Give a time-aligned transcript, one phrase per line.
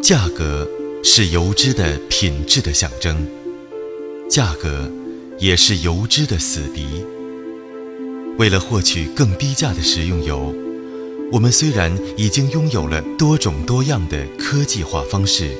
[0.00, 0.66] 价格
[1.02, 3.26] 是油脂的品质的象征，
[4.30, 4.88] 价格
[5.38, 7.04] 也是油脂的死敌。
[8.38, 10.54] 为了获取更低价的食用油，
[11.32, 15.50] 我们虽然已经拥有了多种多样的科技化方式，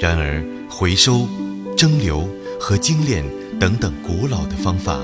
[0.00, 1.28] 然而回收、
[1.76, 2.26] 蒸馏
[2.58, 3.22] 和精炼
[3.60, 4.98] 等等古老的方法，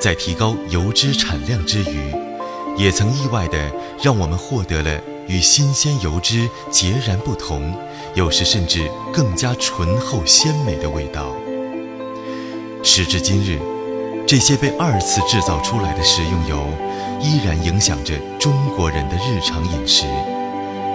[0.00, 2.12] 在提高油脂产量之余，
[2.76, 3.70] 也曾意外地
[4.02, 5.00] 让我们获得了。
[5.28, 7.74] 与新鲜油脂截然不同，
[8.14, 11.34] 有时甚至更加醇厚鲜美的味道。
[12.82, 13.60] 时至今日，
[14.26, 16.66] 这些被二次制造出来的食用油，
[17.20, 20.04] 依然影响着中国人的日常饮食，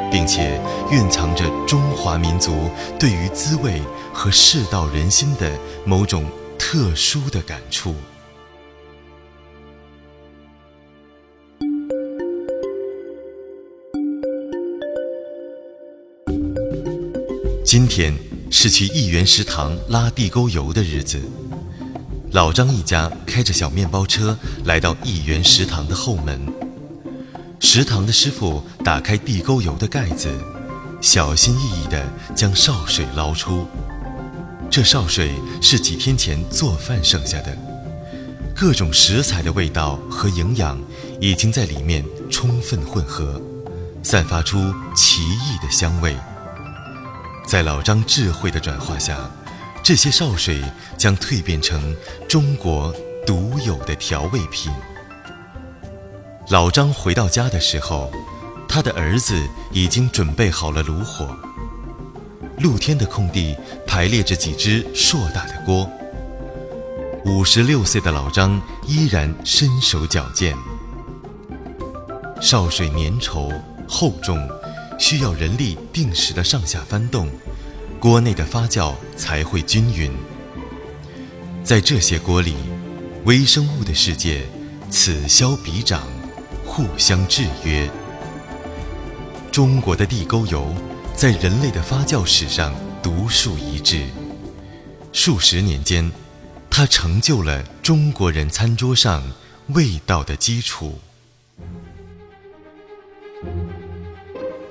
[0.10, 0.60] 并且
[0.92, 3.82] 蕴藏着中华民族对于滋味
[4.14, 5.52] 和世道人心的
[5.86, 6.26] 某种
[6.58, 7.94] 特殊的感触。
[17.72, 18.14] 今天
[18.52, 21.18] 是去一元食堂拉地沟油的日子。
[22.34, 26.46] 老张一家开着小面包车来到一元食堂的后门。
[27.62, 30.30] 食堂的师傅打开地沟油的盖子，
[31.00, 32.06] 小心翼翼地
[32.36, 33.66] 将潲水捞出。
[34.70, 37.58] 这潲水是几天前做饭剩下的，
[38.54, 40.78] 各种食材的味道和营养
[41.22, 43.42] 已经在里面充分混合，
[44.04, 44.58] 散发出
[44.94, 46.14] 奇异的香味。
[47.52, 49.30] 在老张智慧的转化下，
[49.84, 50.62] 这些烧水
[50.98, 51.94] 将蜕变成
[52.26, 52.96] 中国
[53.28, 54.72] 独有的调味品。
[56.48, 58.10] 老张回到家的时候，
[58.70, 59.36] 他的儿子
[59.74, 61.28] 已经准备好了炉火。
[62.60, 63.54] 露天的空地
[63.86, 65.90] 排列着几只硕大的锅。
[67.26, 70.56] 五十六岁的老张依然身手矫健。
[72.40, 73.54] 烧水粘稠
[73.90, 74.40] 厚重。
[75.02, 77.28] 需要人力定时的上下翻动，
[78.00, 80.12] 锅内的发酵才会均匀。
[81.64, 82.54] 在这些锅里，
[83.26, 84.44] 微生物的世界
[84.92, 86.08] 此消彼长，
[86.64, 87.90] 互相制约。
[89.52, 90.72] 中国的地沟油
[91.16, 92.72] 在人类的发酵史上
[93.02, 94.06] 独树一帜，
[95.12, 96.12] 数十年间，
[96.70, 99.24] 它成就了中国人餐桌上
[99.70, 101.00] 味道的基础。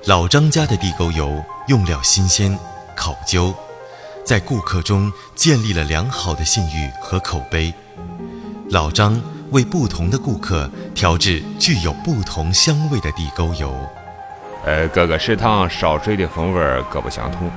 [0.05, 2.57] 老张家的地沟油用料新鲜、
[2.95, 3.53] 考究，
[4.25, 7.71] 在顾客中建立了良好的信誉和口碑。
[8.71, 13.71] 老张为不同的顾客调制具有不同香味的地沟油。
[14.65, 17.51] 呃，各个食堂烧水的风味各不相同。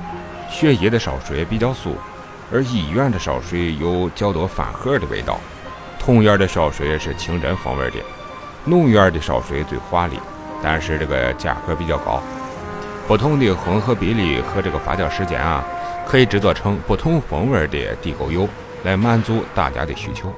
[0.47, 1.95] 学医的烧水比较素，
[2.53, 5.39] 而医院的烧水有较多饭盒的味道。
[5.97, 7.97] 同院的烧水是清真风味的，
[8.65, 10.19] 农院的烧水最华丽，
[10.65, 12.19] 但是这个价格比较高。
[13.07, 15.63] 不同的混合比例和这个发酵时间啊，
[16.07, 18.49] 可以制作成不同风味的地沟油，
[18.83, 20.33] 来满足大家的需求。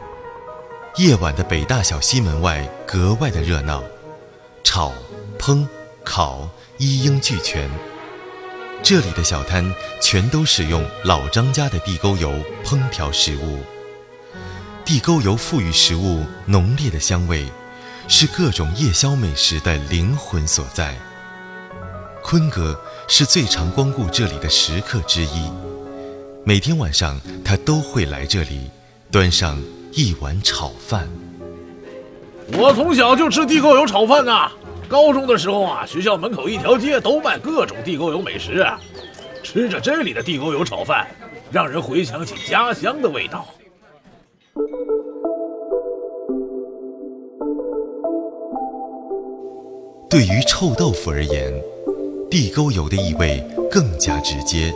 [0.97, 3.81] 夜晚的北大小西门外格外的热闹，
[4.65, 4.91] 炒、
[5.39, 5.65] 烹、
[6.03, 7.69] 烤一应俱全。
[8.83, 12.33] 这里的小摊全都使用老张家的地沟油
[12.65, 13.59] 烹调食物。
[14.83, 17.45] 地沟油赋予食物浓烈的香味，
[18.09, 20.95] 是各种夜宵美食的灵魂所在。
[22.23, 25.51] 坤哥是最常光顾这里的食客之一，
[26.45, 28.69] 每天晚上他都会来这里，
[29.11, 31.05] 端上一碗炒饭。
[32.53, 34.49] 我从小就吃地沟油炒饭呐，
[34.87, 38.65] 高中的时候啊，学校门口一条街都卖各种地沟油美食，
[39.43, 41.07] 吃着这里的地沟油炒饭，
[41.51, 43.45] 让人回想起家乡的味道。
[50.17, 51.53] 对于臭豆腐而言。
[52.27, 53.39] 地沟油的异味
[53.69, 54.73] 更加直接。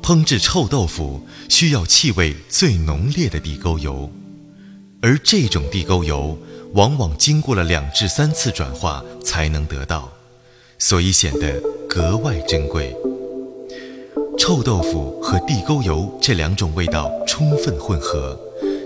[0.00, 4.08] 烹制臭豆腐需要气味最浓烈的地沟油，
[5.02, 6.38] 而这种地沟油
[6.74, 10.08] 往往经过了两至三次转化才能得到，
[10.78, 12.94] 所以显得格外珍贵。
[14.38, 18.38] 臭豆腐和地沟油这两种味道充分混合，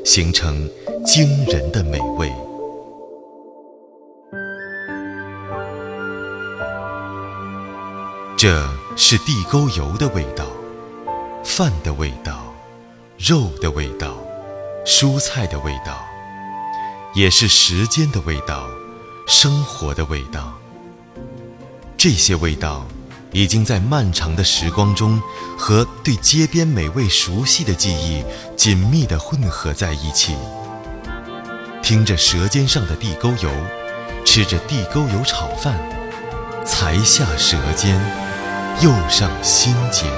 [0.06, 0.66] 形成
[1.04, 2.32] 惊人的美味。
[8.36, 10.44] 这是地沟油的味道，
[11.44, 12.52] 饭的味道，
[13.16, 14.16] 肉的味道，
[14.84, 16.04] 蔬菜的味道，
[17.14, 18.66] 也是时间的味道，
[19.26, 20.52] 生活的味道。
[21.96, 22.84] 这些味道
[23.32, 25.22] 已经在漫长的时光中，
[25.56, 28.24] 和对街边美味熟悉的记忆
[28.56, 30.34] 紧密地混合在一起。
[31.82, 33.50] 听着舌尖上的地沟油，
[34.24, 35.78] 吃着地沟油炒饭，
[36.64, 38.00] 才下舌尖，
[38.80, 40.10] 又上心间，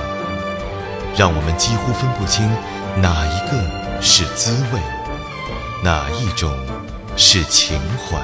[1.17, 2.49] 让我们几乎分不清
[3.03, 4.81] 哪一个是滋味，
[5.83, 6.51] 哪一种
[7.17, 8.17] 是情怀。